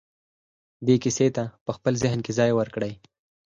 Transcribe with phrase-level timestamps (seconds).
[0.85, 2.93] دې کيسې ته په خپل ذهن کې ځای ورکړئ.